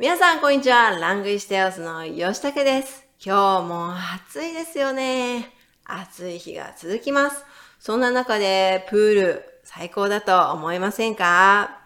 [0.00, 0.98] 皆さん、こんにちは。
[0.98, 3.06] ラングイステオスの吉武です。
[3.22, 5.50] 今日も暑いですよね。
[5.84, 7.44] 暑い日が続きます。
[7.78, 11.82] そんな中で、プール、最高だと思いませんか？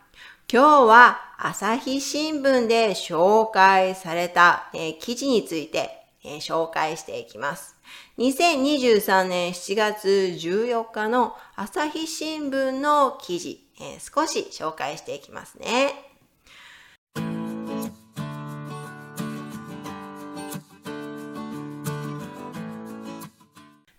[0.48, 7.74] 今日は朝日新聞で紹介された、えー、記事について、えー、紹介していきます。
[8.18, 16.13] 2023年7月14日の朝日新聞の記事、えー、少し紹介していきますね。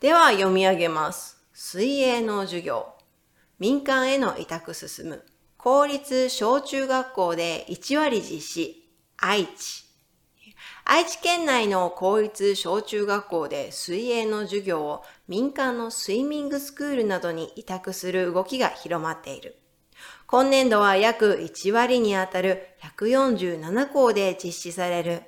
[0.05, 1.43] では読み上げます。
[1.51, 2.93] 水泳の授業。
[3.57, 5.25] 民間への委託進む。
[5.57, 8.87] 公立小中学校で1割実施。
[9.17, 9.83] 愛知。
[10.83, 19.57] 愛知県内の公立小中学校で水泳の授業を民間のスイミングスクールなどに委託する動きが広まっている。
[20.27, 22.67] 今年度は約1割にあたる
[22.99, 25.23] 147校で実施される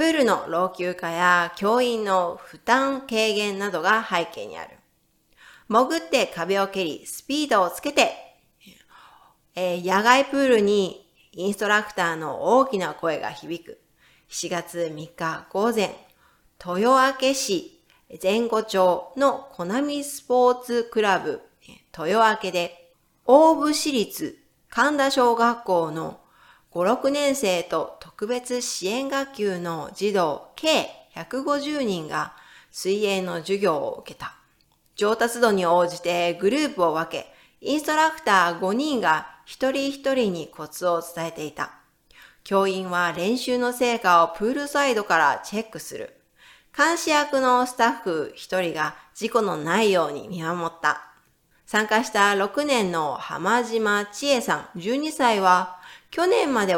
[0.00, 4.70] プールの老朽化や教員の負担軽減などが背景にある。
[5.68, 8.12] 潜って壁を蹴り、スピードをつけて、
[9.54, 13.78] えー、野外プールにインストラクターの大きな声が響く。
[14.30, 15.94] 4月3日午前、
[16.66, 17.84] 豊明市
[18.22, 21.42] 前後町のコナミスポーツクラブ
[21.94, 22.94] 豊明で、
[23.26, 24.38] 大府市立
[24.70, 26.20] 神田小学校の
[26.72, 32.34] 5、6年生と特別支援学級の児童計150人が
[32.70, 34.36] 水泳の授業を受けた。
[34.94, 37.26] 上達度に応じてグループを分け、
[37.60, 41.72] インストラクター5人が一人一人にコツを伝えていた。
[42.44, 46.20] 教員は練習の成果をプールサイドからチェックする。
[46.76, 51.10] 監視役のスタッフ一人が事故のないように見守った。
[51.66, 55.78] 参加した6年の浜島千恵さん12歳は
[56.10, 56.76] 去年まで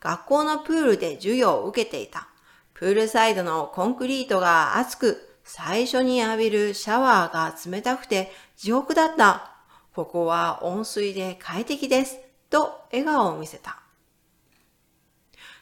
[0.00, 2.28] 学校のプールで授業を受けていた。
[2.72, 9.52] プールサイドのコンクリートが熱く、最初に浴びるシャワーが冷たくて地獄だった。
[9.94, 12.18] ここは温水で快適です。
[12.48, 13.80] と笑顔を見せた。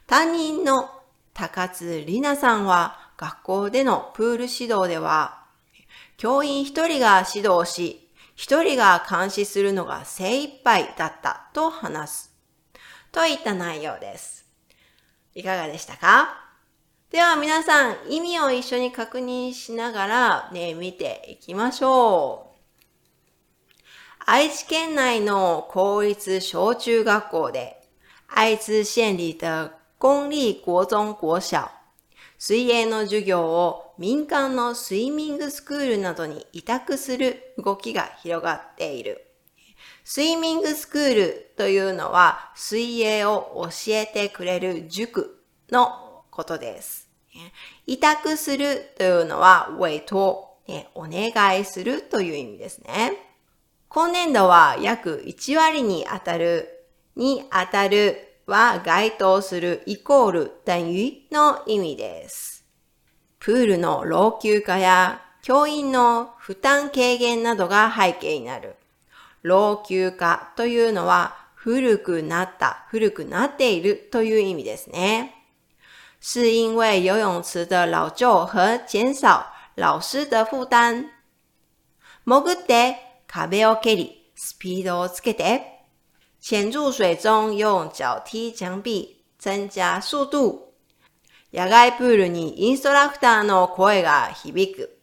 [0.07, 0.89] 担任の
[1.35, 5.45] 高津里奈さんは学校でのプール指導では、
[6.17, 12.38] 教員一人が指導し、一人が監視するのが精一杯だったと話す。
[13.13, 14.45] といった内容です。
[15.35, 16.45] いかがでしたか？
[17.11, 22.59] では皆さん、意味を一緒に確認しながらね、見ていきましょう。
[24.27, 27.81] 愛知県内の公立小中学校で、
[28.29, 31.71] 愛知县里的公立国中国小、
[32.37, 39.25] 水泳の授業を民間のスイミングスクールなどに委託する動きが広がっている。
[40.11, 47.11] スイミングスクールというのは水泳を教えてくれる塾のことです。
[47.87, 50.57] 委託するというのは委托、
[50.95, 53.19] お願いするという意味ですね。
[53.91, 62.65] 今年度は約1割に当たる、に当たるは該当するイコール等於の意味です。
[63.41, 68.78] プールの老朽化や教員の負担軽減などが背景になる。
[69.49, 75.35] 老朽化というのは古くなった、古くなっているという意味ですね。
[76.21, 81.11] 是因为游泳池的老旧和减少老师的負担。
[82.25, 85.63] 潜って壁を蹴り、スピードをつけて、
[86.41, 90.75] 潜入水中用脚踢墙壁、增加速度。
[91.53, 94.99] 野外プールにインストラクターの声が響く。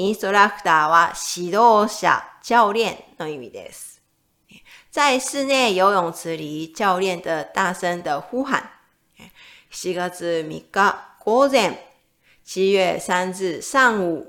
[0.00, 4.00] インストラクターは指導者、教練の意味です。
[4.90, 8.70] 在室内游泳池里，教练的大声的呼喊。
[9.70, 11.78] 7月3日午前、
[12.46, 14.26] 7月3日上午、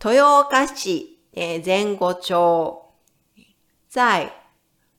[0.00, 2.92] 豊岡市前後町
[3.88, 4.32] 在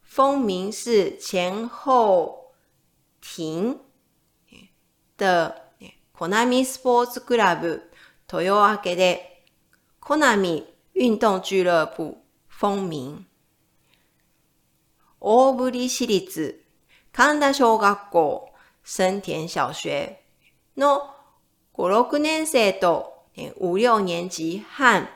[0.01, 2.53] 丰明市前后
[3.19, 3.75] 庭
[5.17, 5.53] 的
[6.14, 7.91] コナミスポーツクラブ
[8.31, 9.28] 豊明で
[10.03, 10.66] コナミ
[10.96, 12.18] 运動俱乐部
[12.48, 13.28] 风名。
[15.20, 16.64] 大堀市立
[17.14, 18.50] 神田小学校。
[18.84, 20.18] 生田小学
[20.76, 21.03] の
[21.76, 25.08] 5、6年生と5、6年級半。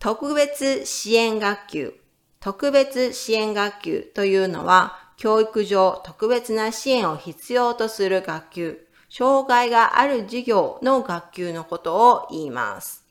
[0.00, 1.94] 特別支援学級。
[2.40, 8.88] 特別支援学級というのは教育上特別な支援を必要とする学級。
[9.08, 13.07] 障害がある授業の学級のことを言います。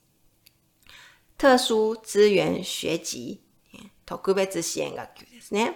[1.37, 3.39] 特殊資源学級、
[4.05, 5.75] 特別支援学級ですね。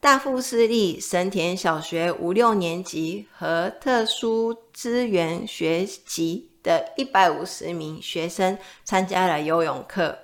[0.00, 10.16] 大富士立神田小学五六年级和特殊资源学级的一百五十名学生参加了游泳课。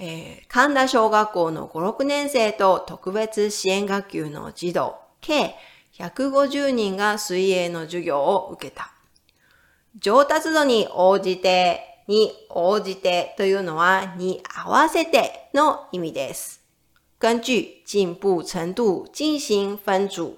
[0.00, 5.54] えー、神田小学校の5、6年生と特別支援学級の児童、計
[5.94, 8.92] 150人が水泳の授業を受けた。
[9.98, 16.60] 上達度に応じて、に応じてというのは、に合わせての意味です。
[17.20, 20.36] 根据進步程度進行分組。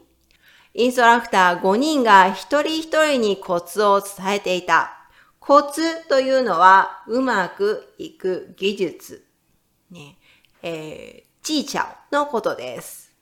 [0.75, 5.09] インストラクター5人が一人一人にコツを伝えていた。
[5.41, 9.25] コツというのはうまくいく技術、
[9.91, 10.19] ね
[10.63, 11.79] えー、技巧
[12.11, 13.15] のことです。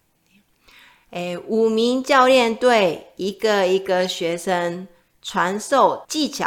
[1.12, 4.88] え、五名教練对一个一个学生
[5.22, 6.46] 传授技巧。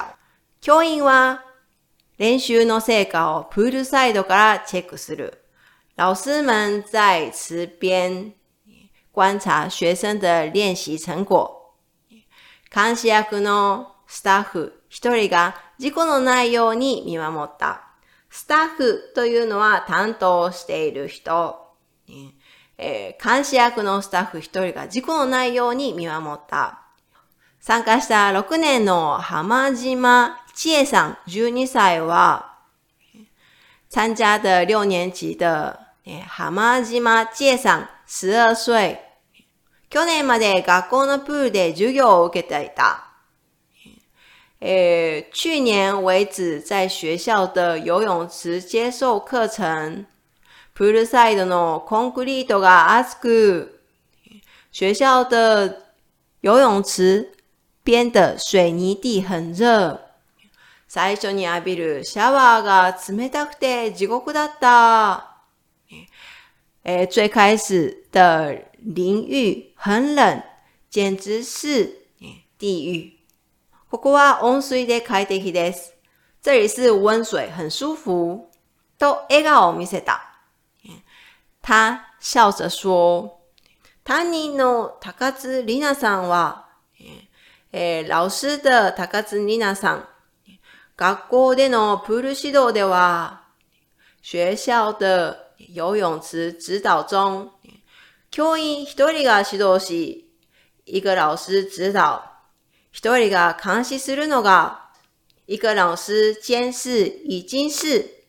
[0.59, 1.52] 教員は
[2.17, 5.39] 練習の成果をプールサイドからチェックする。
[5.95, 8.33] 老师们在池边
[9.11, 11.73] 观察学生的練習成果。
[12.71, 17.83] 監視役のスタッフ一人が事故のないように見守った。
[18.29, 21.59] スタッフというのは担当している人。
[22.77, 26.81] えー、監視役のスタッフ一人が事故のないように見守った。
[27.59, 32.58] 参加した6年の浜島千恵さん12歳は、
[33.88, 35.78] 参加的六年级的
[36.26, 39.04] 浜島千恵さん12歳。
[39.90, 43.04] 去年まで学校のプールで授業を受けていた。
[44.60, 50.06] えー、去年为止在学校的游泳池接受课程。
[50.74, 53.80] プールサイドのコンクリートが熱く、
[54.72, 55.76] 学校的
[56.40, 57.32] 游泳池
[57.82, 60.00] 边的水泥地很热。
[60.93, 65.39] 最初に浴びるシャワーが冷たくて地獄だった。
[66.83, 70.43] 诶，最开始的淋浴很冷，
[70.91, 72.05] 简直是
[72.59, 73.17] 地狱。
[73.89, 75.95] ここは温水で快適です。
[76.43, 78.51] 这里是温水，很舒服。
[78.99, 80.21] と笑顔を見せた。
[81.63, 83.41] 他笑着说
[84.05, 86.67] ：“担任の高津里奈さんは、
[87.71, 90.07] え老师的高津里奈さん、
[90.95, 93.41] 学校でのプール指導では、
[94.21, 97.49] 学校的游泳池指導中，
[98.29, 100.29] 教員一人が指導し、
[100.85, 102.21] 一个老师指導、
[102.91, 104.91] 一人が監視するのが、
[105.47, 108.23] 一个老师監視已经是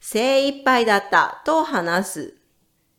[0.00, 2.34] 精一杯だったと話す。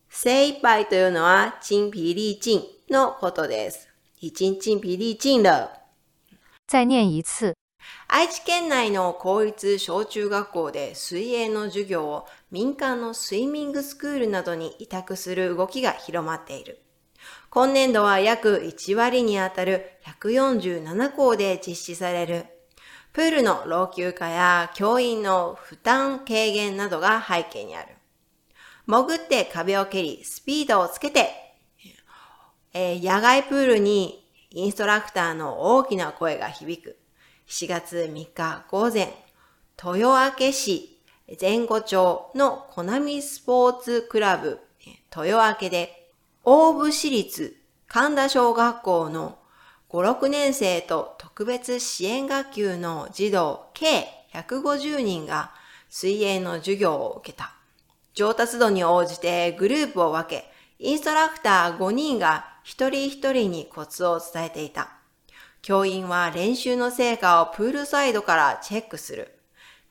[0.10, 3.88] 精一杯というのは精疲力尽のことです。
[4.20, 5.70] 已经精疲力尽了。
[6.68, 7.56] 再念一次。
[8.08, 16.82] 愛知県内の公立小中学校で水泳の授業を民間のスイミングスクールなどに委託する動きが広まっている。
[17.50, 22.46] 今年度は約1割にあたる147校で実施される。
[23.12, 27.96] プールの老朽化や教員の負担軽減などが背景にある。
[28.86, 31.30] 潜って壁を蹴り、スピードをつけて、
[32.74, 36.99] えー、野外プールにインストラクターの大きな声が響く。
[37.50, 39.12] 4月3日午前、
[39.84, 41.02] 豊明市
[41.42, 44.60] 前後町のコナミスポーツクラブ
[45.12, 46.12] 豊明で、
[46.44, 47.58] 大府市立
[47.88, 49.40] 神田小学校の
[49.90, 55.52] 5、6年生と特別支援学級の児童計150人が
[55.90, 57.56] 水泳の授業を受けた。
[58.14, 60.46] 上達度に応じてグループを分け、
[60.78, 64.99] インストラクター5人が一人一人にコツを伝えていた。
[65.70, 69.36] 教員は練習の成果をプールサイドからチェックする。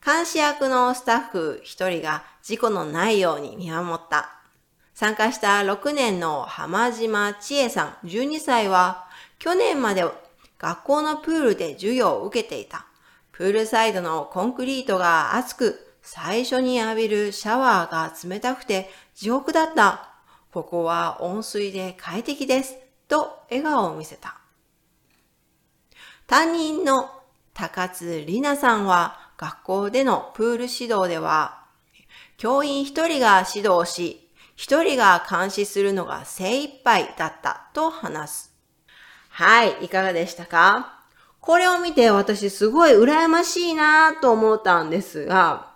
[0.05, 4.41] 監視役のスタッフ一人が事故のないように見守った。
[4.93, 9.07] 参加した6年の浜島千恵さん12歳は、
[9.37, 10.03] 去年まで
[10.57, 12.85] 学校のプールで授業を受けていた。
[13.31, 20.09] プールサイドのコンクリートが熱く、最初に浴びるシャワーが冷たくて地獄だった。
[20.51, 22.75] ここは温水で快適です。
[23.07, 24.39] と笑顔を見せた。
[26.29, 27.09] 担任の
[27.55, 31.63] 高津里奈さんは学校でのプール指導では、
[32.37, 38.55] 教員一人が指導し、一人が監視するのが精一杯だったと話す。
[39.29, 40.99] はい、いかがでしたか？
[41.39, 45.71] これを見て私すごい羨ましいなと思ったんですが、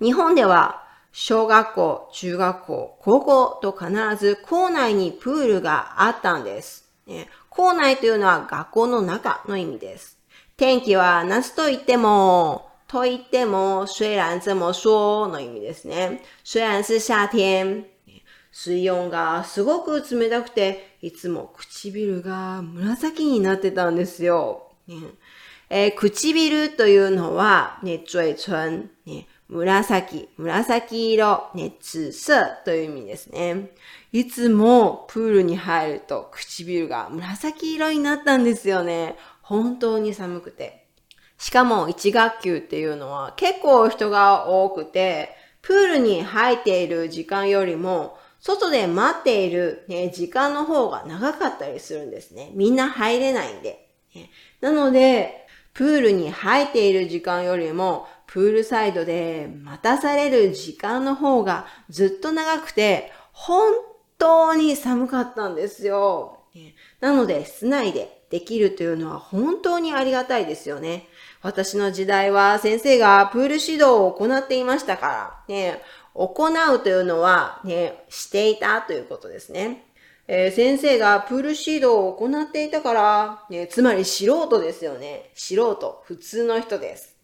[0.00, 0.82] 日本では
[1.12, 6.88] 小学校、中学校、高校と必ず校内にプールがあったんです。
[7.06, 10.16] ね、校内というのは学校の中の意味です。
[10.56, 16.22] 天気は夏と言っても、と言っても、虽然这么说の意味ですね。
[16.44, 17.84] 虽然是夏天、
[18.52, 24.68] 水温がすごく冷たくて、いつも唇が紫になってたんですよ。
[24.86, 24.94] ね
[25.68, 33.70] え、唇というのは、ね、嘴唇、ね、紫、紫色、ね、紫色という意味ですね。
[34.12, 39.16] いつもプールに入ると唇が紫色になったんですよね。
[39.40, 40.84] 本当に寒くて。
[41.38, 45.30] しかも1学級っていうのは結構人が多くて、
[45.62, 52.50] プールに入っている時間よりも、外で待っている、ね、時間の方が長かったりするんですね。
[52.54, 53.88] みんな入れないんで。
[54.60, 63.72] なので、プールに入っている時間よりも、プールサイドで待たされる時間の方がずっと長くて、本
[64.18, 66.40] 当に寒かったんですよ。
[67.00, 71.08] なので、室内でできるというのは本当にありがたいですよね。
[71.40, 75.80] 私の時代は先生がプール指導を行っていましたから、ね、
[76.12, 79.86] 行うというのは、ね、していたということですね。
[80.26, 85.30] えー、先生がプール指導を行っていたから、ね、つまり素人ですよね。
[85.34, 87.17] 素人、普通の人です。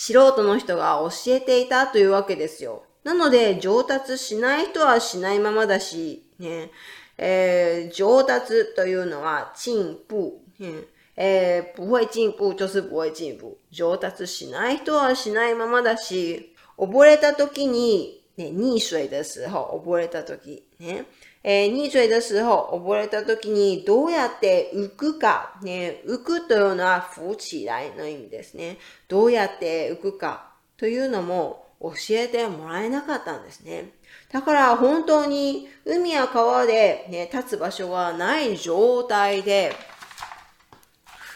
[0.00, 2.84] 素人の人が教えていたというわけですよ。
[3.02, 6.70] なので、上達しない人はしないままだし、ね、
[7.18, 10.68] えー、上達というのは進歩、ね。
[11.16, 13.58] えー、不会進步就是不会進步。
[13.72, 21.06] 上達しない人はしないままだし、溺れた時に、ね、溺水的时候、溺れた時、ね、
[21.44, 28.78] えー、溺水的时候、溺れた時にどうやって浮くか、ね、浮くというのは浮起来の意味ですね。
[29.06, 33.92] どうやって浮くかというのも教えてもらえなかったんですね。
[34.32, 39.72] だから本当に海や川で、ね、立つ場所がない状態で、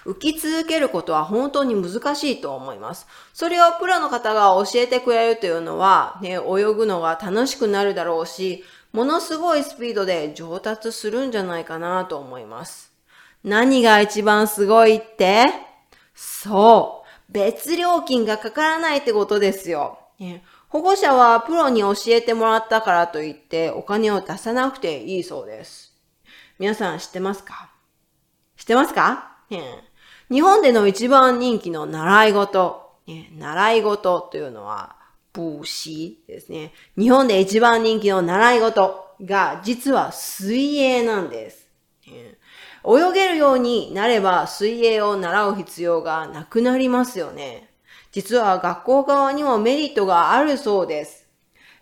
[0.05, 3.07] 浮き続けることは本当に難しいと思います。
[3.33, 12.93] それをプロの方が教えてくれるというのは、ね、泳ぐのが楽しくなるだろうし、ものすごいスピードで上達するんじゃないかなと思います。
[13.43, 15.47] 何が一番すごいって？
[16.15, 17.33] そう。
[17.33, 19.99] 別料金がかからないってことですよ。
[20.69, 25.95] 保護者はプロに教えてもらったからといってお金を出さなくていいそうです。
[26.59, 27.71] 皆さん知ってますか？
[28.57, 29.39] 知ってますか、
[30.31, 34.95] 日本での一番人気の習い事、習い事というのは、
[35.35, 36.73] 補習ですね。
[36.99, 41.69] 日本で一番人気の習い事が実は水泳なんです。
[42.85, 47.71] 泳げるようになれば水泳を習う必要がなくなりますよね。
[48.11, 51.29] 実は学校側にもメリットがあるそうです。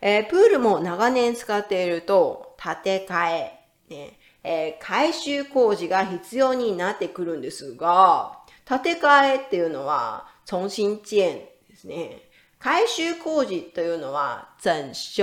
[0.02, 12.29] えー、プールも長年使っていると建て替え、ねえー、改修工事が必要になってくるんですが、建て替えっていうのは、重新建ですね。
[12.60, 15.22] 改修工事というのは、整修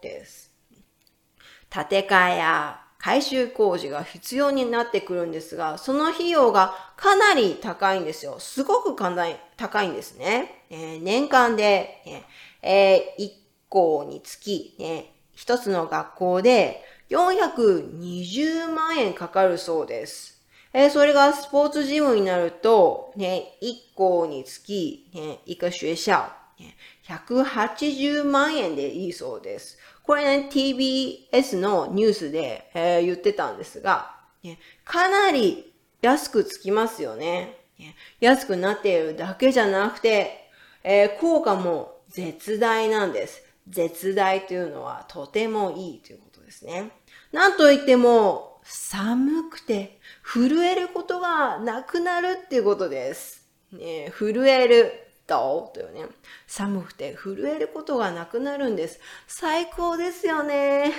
[0.00, 0.52] です。
[1.68, 8.38] 建て替えや改修工事が必要になってくるんですが、その費用がかなり高いんですよ。
[8.38, 10.64] すごく高いんですね。
[10.70, 12.24] えー、年間で、
[12.62, 13.30] えー、1
[13.68, 20.40] 校につき、ね、一つの学校で420万円かかるそうです。
[20.72, 26.45] えー、それがスポーツジムになると、ね、1校につき、ね、一个学校、
[27.08, 29.78] 180万円でいいそうです。
[30.02, 34.14] これね、TBS のニュースで、えー、言ってたんですが、
[34.84, 35.72] かなり
[36.02, 37.58] 安くつきますよね。
[38.20, 40.50] 安くなっているだけじゃなくて、
[40.82, 43.42] えー、効果も絶大なんです。
[43.68, 46.92] 絶大というのはとてもいいということですね。
[47.32, 53.46] なんといっても、寒くて震えることがなくなるっていうことです。
[53.72, 55.05] ね、震える。
[55.26, 56.06] とというね。
[56.46, 59.00] 寒くて震えることがなくなるんです。
[59.26, 60.92] 最高ですよね。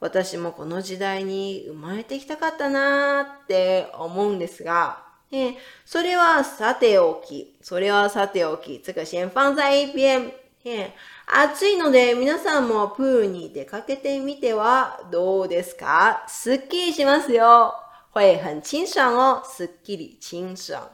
[0.00, 10.32] 私もこの時代に生まれてきたかったなーって思うんですが、ね、それはさておき、それはさておき、这个先放在一边。
[10.64, 10.94] ね、
[11.26, 16.24] 暑いので皆さんもプールに出かけてみてはどうですか？
[16.26, 17.74] すっきりしますよ。
[18.14, 19.42] 会 很清爽哦。
[19.44, 20.90] すっきり清爽。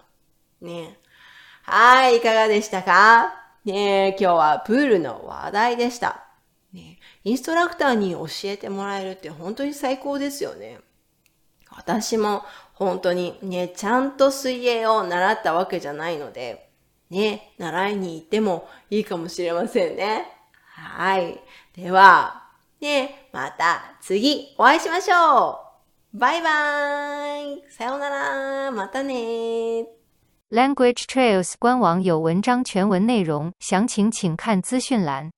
[0.61, 0.99] ね。
[1.73, 3.33] はい、いかがでしたか？
[3.65, 6.25] ね今日はプールの話題でした。
[6.73, 10.81] ね、インストラクターに教えてもらえるって本当に最高ですよね。
[11.71, 12.43] 私も
[12.75, 16.73] 本当にね、ちゃんと水泳を習ったわけじゃないので、
[17.09, 20.27] ね、習いに行ってもいいかもしれませんね。
[20.65, 21.41] はい。
[21.77, 22.49] では、
[22.81, 25.61] ね、また次お会いしましょ
[26.15, 29.87] うバイバーイさようならまたね
[30.51, 35.31] Language Trails 官网有文章全文内容，详情请看资讯栏。